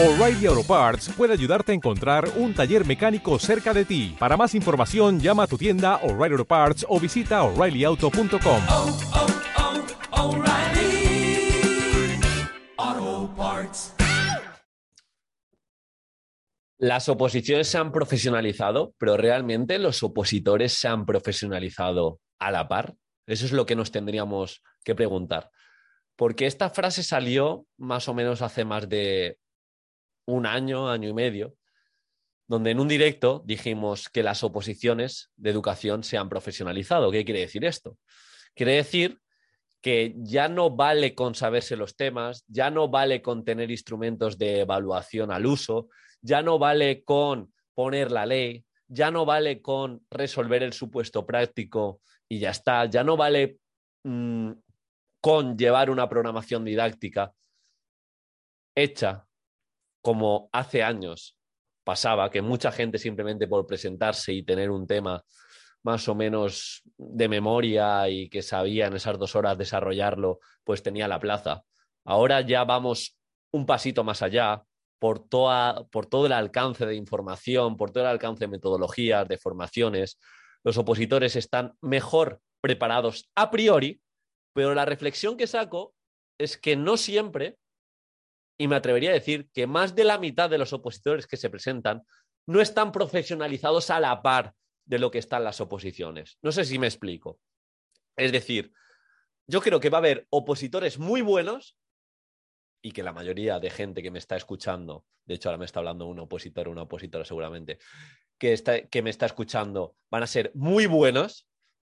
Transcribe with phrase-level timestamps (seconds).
[0.00, 4.14] O'Reilly Auto Parts puede ayudarte a encontrar un taller mecánico cerca de ti.
[4.16, 8.62] Para más información, llama a tu tienda O'Reilly Auto Parts o visita oreillyauto.com.
[8.68, 8.98] oh,
[12.78, 13.96] oh, Parts.
[16.78, 22.94] Las oposiciones se han profesionalizado, pero realmente los opositores se han profesionalizado a la par.
[23.26, 25.50] Eso es lo que nos tendríamos que preguntar.
[26.14, 29.38] Porque esta frase salió más o menos hace más de
[30.28, 31.54] un año, año y medio,
[32.46, 37.10] donde en un directo dijimos que las oposiciones de educación se han profesionalizado.
[37.10, 37.96] ¿Qué quiere decir esto?
[38.54, 39.18] Quiere decir
[39.80, 44.60] que ya no vale con saberse los temas, ya no vale con tener instrumentos de
[44.60, 45.88] evaluación al uso,
[46.20, 52.02] ya no vale con poner la ley, ya no vale con resolver el supuesto práctico
[52.28, 53.58] y ya está, ya no vale
[54.04, 54.52] mmm,
[55.22, 57.32] con llevar una programación didáctica
[58.74, 59.27] hecha
[60.02, 61.36] como hace años
[61.84, 65.24] pasaba, que mucha gente simplemente por presentarse y tener un tema
[65.82, 71.08] más o menos de memoria y que sabía en esas dos horas desarrollarlo, pues tenía
[71.08, 71.62] la plaza.
[72.04, 73.18] Ahora ya vamos
[73.52, 74.62] un pasito más allá
[74.98, 80.18] por, todo el alcance de información, por todo el alcance de metodologías, de formaciones.
[80.64, 84.00] Los opositores están mejor preparados a priori,
[84.52, 85.94] pero la reflexión que saco
[86.38, 87.56] es que no siempre
[88.58, 91.48] y me atrevería a decir que más de la mitad de los opositores que se
[91.48, 92.02] presentan
[92.46, 96.38] no están profesionalizados a la par de lo que están las oposiciones.
[96.42, 97.38] No sé si me explico.
[98.16, 98.72] Es decir,
[99.46, 101.76] yo creo que va a haber opositores muy buenos
[102.82, 105.80] y que la mayoría de gente que me está escuchando, de hecho ahora me está
[105.80, 107.78] hablando un opositor una opositora seguramente,
[108.38, 111.46] que, está, que me está escuchando, van a ser muy buenos,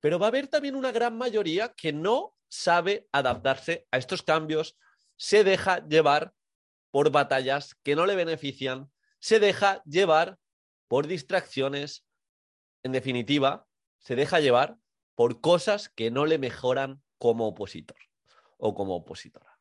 [0.00, 4.76] pero va a haber también una gran mayoría que no sabe adaptarse a estos cambios,
[5.16, 6.34] se deja llevar
[6.90, 10.38] por batallas que no le benefician, se deja llevar
[10.88, 12.04] por distracciones,
[12.82, 13.66] en definitiva,
[13.98, 14.76] se deja llevar
[15.14, 17.98] por cosas que no le mejoran como opositor
[18.56, 19.58] o como opositora.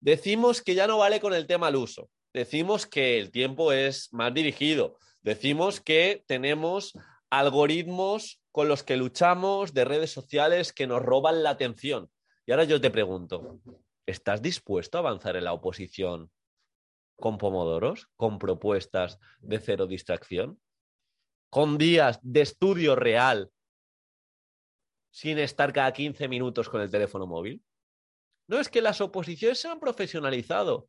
[0.00, 4.12] Decimos que ya no vale con el tema al uso, decimos que el tiempo es
[4.12, 6.92] más dirigido, decimos que tenemos
[7.30, 12.08] algoritmos con los que luchamos de redes sociales que nos roban la atención.
[12.46, 13.60] Y ahora yo te pregunto,
[14.06, 16.30] ¿estás dispuesto a avanzar en la oposición
[17.16, 20.60] con pomodoros, con propuestas de cero distracción,
[21.50, 23.50] con días de estudio real,
[25.10, 27.62] sin estar cada 15 minutos con el teléfono móvil?
[28.46, 30.88] No es que las oposiciones se han profesionalizado.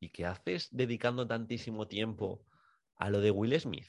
[0.00, 2.44] ¿Y qué haces dedicando tantísimo tiempo
[2.96, 3.86] a lo de Will Smith?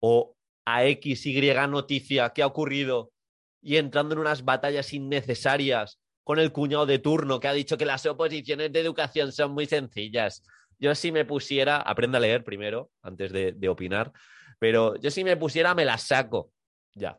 [0.00, 3.12] ¿O a X, Y noticia que ha ocurrido
[3.60, 7.84] y entrando en unas batallas innecesarias con el cuñado de turno que ha dicho que
[7.84, 10.42] las oposiciones de educación son muy sencillas.
[10.78, 14.12] Yo si me pusiera, aprenda a leer primero, antes de, opinar,
[14.58, 16.52] pero yo si me pusiera me las saco.
[16.94, 17.18] Ya.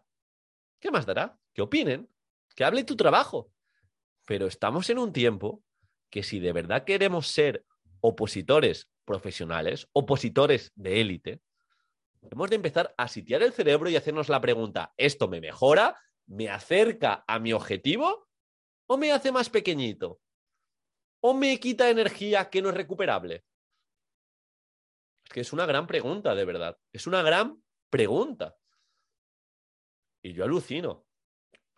[0.79, 1.37] ¿Qué más dará?
[1.53, 2.09] Que opinen,
[2.55, 3.49] que hable tu trabajo.
[4.25, 5.63] Pero estamos en un tiempo
[6.09, 7.65] que si de verdad queremos ser
[8.01, 11.41] opositores profesionales, opositores de élite,
[12.31, 15.97] hemos de empezar a sitiar el cerebro y hacernos la pregunta, ¿esto me mejora?
[16.25, 18.27] ¿Me acerca a mi objetivo?
[18.93, 20.21] ¿O me hace más pequeñito?
[21.19, 23.43] ¿O me quita energía que no es recuperable?
[25.23, 26.77] Es que es una gran pregunta, de verdad.
[26.91, 28.55] Es una gran pregunta.
[30.21, 31.07] Y yo alucino.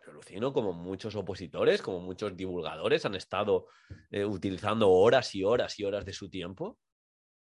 [0.04, 3.68] Yo alucino como muchos opositores, como muchos divulgadores han estado
[4.10, 6.78] eh, utilizando horas y horas y horas de su tiempo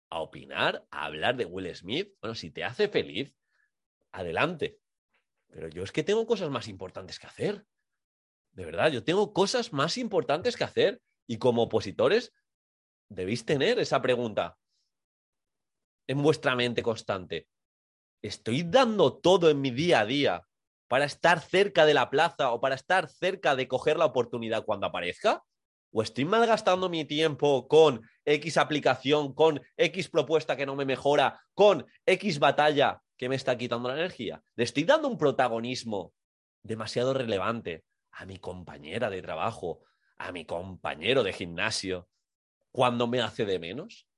[0.08, 2.14] a opinar, a hablar de Will Smith.
[2.22, 3.36] Bueno, si te hace feliz,
[4.12, 4.80] adelante.
[5.48, 7.66] Pero yo es que tengo cosas más importantes que hacer.
[8.52, 12.32] De verdad, yo tengo cosas más importantes que hacer y como opositores
[13.08, 14.58] debéis tener esa pregunta
[16.08, 17.46] en vuestra mente constante.
[18.22, 20.42] ¿Estoy dando todo en mi día a día
[20.88, 24.86] para estar cerca de la plaza o para estar cerca de coger la oportunidad cuando
[24.86, 25.44] aparezca?
[25.92, 31.40] ¿O estoy malgastando mi tiempo con X aplicación, con X propuesta que no me mejora,
[31.54, 34.42] con X batalla que me está quitando la energía?
[34.56, 36.12] ¿Le estoy dando un protagonismo
[36.62, 37.84] demasiado relevante
[38.18, 39.84] a mi compañera de trabajo,
[40.16, 42.08] a mi compañero de gimnasio,
[42.72, 44.08] cuando me hace de menos?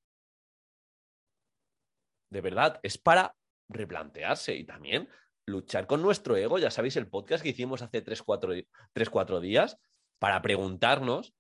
[2.31, 3.37] De verdad, es para
[3.69, 5.11] replantearse y también
[5.45, 6.59] luchar con nuestro ego.
[6.59, 9.79] Ya sabéis el podcast que hicimos hace 3-4 días
[10.19, 11.35] para preguntarnos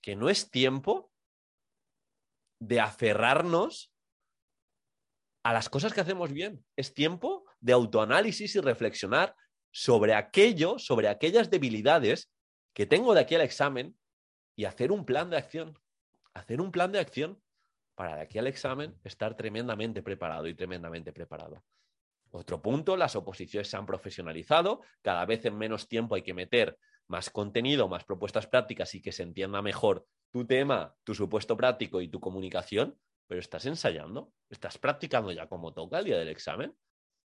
[0.00, 1.10] que no es tiempo
[2.60, 3.92] de aferrarnos
[5.42, 6.64] a las cosas que hacemos bien.
[6.76, 9.34] Es tiempo de autoanálisis y reflexionar
[9.76, 12.30] sobre aquello, sobre aquellas debilidades
[12.72, 13.98] que tengo de aquí al examen
[14.54, 15.76] y hacer un plan de acción.
[16.32, 17.42] Hacer un plan de acción.
[17.96, 21.64] para de aquí al examen estar tremendamente preparado y tremendamente preparado.
[22.30, 26.78] Otro punto, las oposiciones se han profesionalizado, cada vez en menos tiempo hay que meter
[27.08, 32.00] más contenido, más propuestas prácticas y que se entienda mejor tu tema, tu supuesto práctico
[32.00, 36.76] y tu comunicación, pero estás ensayando, estás practicando ya como toca el día del examen.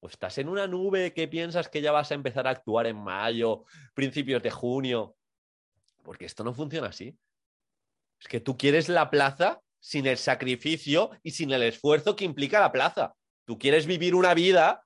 [0.05, 3.03] O estás en una nube que piensas que ya vas a empezar a actuar en
[3.03, 3.65] mayo,
[3.95, 5.17] principios de junio,
[6.03, 7.19] porque esto no funciona así.
[8.21, 12.61] Es que tú quieres la plaza sin el sacrificio y sin el esfuerzo que implica
[12.61, 13.15] la plaza.
[13.47, 14.85] Tú quieres vivir una vida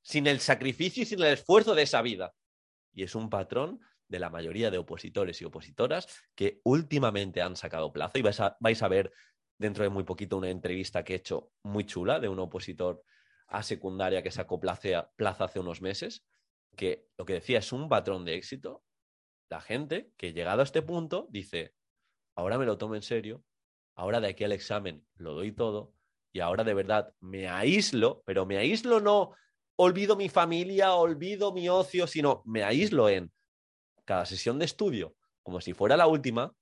[0.00, 2.32] sin el sacrificio y sin el esfuerzo de esa vida.
[2.94, 3.78] Y es un patrón
[4.08, 8.56] de la mayoría de opositores y opositoras que últimamente han sacado plaza y vais a,
[8.58, 9.12] vais a ver
[9.58, 13.04] dentro de muy poquito una entrevista que he hecho muy chula de un opositor
[13.48, 16.24] a secundaria que sacó plaza, plaza hace unos meses,
[16.76, 18.84] que lo que decía es un patrón de éxito.
[19.50, 21.74] La gente que llegado a este punto dice,
[22.36, 23.42] ahora me lo tomo en serio,
[23.96, 25.94] ahora de aquí al examen lo doy todo
[26.32, 29.34] y ahora de verdad me aíslo, pero me aíslo no
[29.76, 33.32] olvido mi familia, olvido mi ocio, sino me aíslo en
[34.04, 35.16] cada sesión de estudio
[35.48, 36.54] como si fuera la última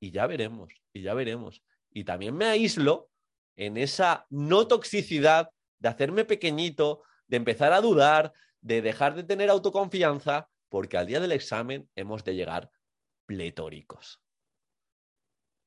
[0.00, 1.62] y ya veremos, y ya veremos.
[1.92, 3.08] Y también me aíslo
[3.54, 9.50] en esa no toxicidad de hacerme pequeñito, de empezar a dudar, de dejar de tener
[9.50, 12.70] autoconfianza, porque al día del examen hemos de llegar
[13.26, 14.20] pletóricos.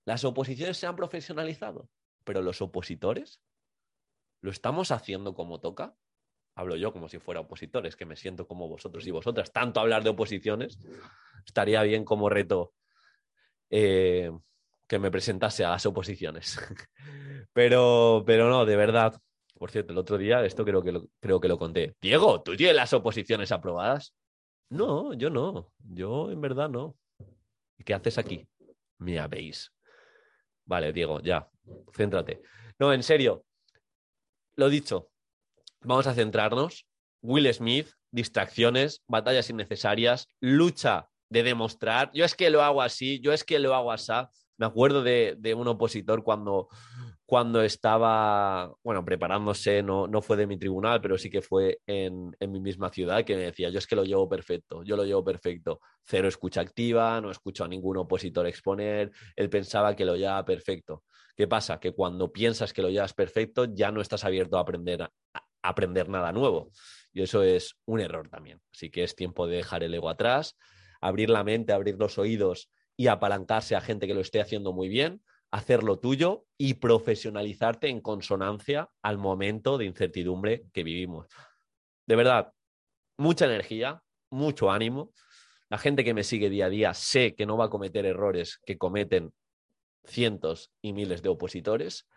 [0.05, 1.89] Las oposiciones se han profesionalizado,
[2.23, 3.41] pero los opositores
[4.41, 5.95] lo estamos haciendo como toca.
[6.55, 9.51] Hablo yo como si fuera opositores, que me siento como vosotros y vosotras.
[9.51, 10.79] Tanto hablar de oposiciones,
[11.45, 12.73] estaría bien como reto
[13.69, 14.31] eh,
[14.87, 16.57] que me presentase a las oposiciones.
[17.53, 19.21] pero, pero no, de verdad,
[19.57, 21.95] por cierto, el otro día, esto creo que lo, creo que lo conté.
[22.01, 24.13] Diego, ¿tú tienes las oposiciones aprobadas?
[24.69, 25.71] No, yo no.
[25.79, 26.97] Yo en verdad no.
[27.77, 28.47] ¿Y qué haces aquí?
[28.99, 29.71] Me habéis.
[30.65, 31.49] Vale, Diego, ya.
[31.95, 32.41] Céntrate.
[32.79, 33.45] No, en serio.
[34.55, 35.09] Lo dicho.
[35.81, 36.85] Vamos a centrarnos.
[37.21, 42.11] Will Smith, distracciones, batallas innecesarias, lucha de demostrar.
[42.13, 44.13] Yo es que lo hago así, yo es que lo hago así.
[44.57, 46.67] Me acuerdo de, de un opositor cuando
[47.27, 52.33] cuando estaba, bueno, preparándose, no, no fue de mi tribunal, pero sí que fue en,
[52.39, 55.25] mi misma ciudad, que me decía, yo es que lo llevo perfecto, yo lo llevo
[55.25, 55.81] perfecto.
[56.05, 61.03] Cero escucha activa, no escucho a ningún opositor exponer, él pensaba que lo llevaba perfecto.
[61.35, 61.81] ¿Qué pasa?
[61.81, 65.41] Que cuando piensas que lo llevas perfecto, ya no estás abierto a aprender, a, a
[65.61, 66.71] aprender nada nuevo.
[67.11, 68.61] Y eso es un error también.
[68.71, 70.55] Así que es tiempo de dejar el ego atrás,
[71.01, 74.87] abrir la mente, abrir los oídos y apalancarse a gente que lo esté haciendo muy
[74.87, 75.21] bien
[75.57, 81.25] hacer lo tuyo y profesionalizarte en consonancia al momento de incertidumbre que vivimos.
[82.05, 82.53] De verdad,
[83.17, 85.13] mucha energía, mucho ánimo.
[85.69, 88.59] La gente que me sigue día a día sé que no va a cometer errores
[88.67, 89.33] que cometen
[90.05, 92.07] cientos y miles de opositores.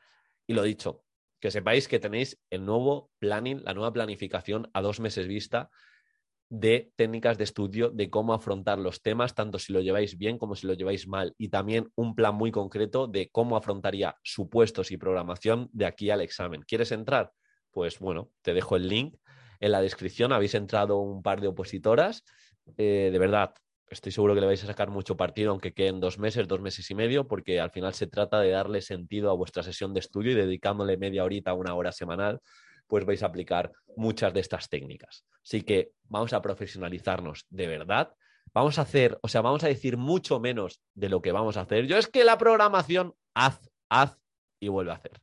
[0.47, 1.03] Y lo dicho,
[1.41, 5.71] que sepáis que tenéis el nuevo planning, la nueva planificación a dos meses vista
[6.51, 10.57] de técnicas de estudio de cómo afrontar los temas, tanto si lo lleváis bien como
[10.57, 14.97] si lo lleváis mal, y también un plan muy concreto de cómo afrontaría supuestos y
[14.97, 16.63] programación de aquí al examen.
[16.63, 17.33] ¿Quieres entrar?
[17.71, 19.17] Pues bueno, te dejo el link
[19.61, 20.33] en la descripción.
[20.33, 22.25] Habéis entrado un par de opositoras.
[22.77, 23.55] Eh, de verdad,
[23.89, 26.91] estoy seguro que le vais a sacar mucho partido, aunque queden dos meses, dos meses
[26.91, 30.33] y medio, porque al final se trata de darle sentido a vuestra sesión de estudio
[30.33, 32.41] y dedicándole media horita, una hora semanal
[32.91, 35.25] pues vais a aplicar muchas de estas técnicas.
[35.43, 38.13] Así que vamos a profesionalizarnos de verdad.
[38.53, 41.63] Vamos a hacer, o sea, vamos a decir mucho menos de lo que vamos a
[41.63, 41.87] hacer.
[41.87, 44.19] Yo es que la programación, haz, haz
[44.59, 45.23] y vuelve a hacer.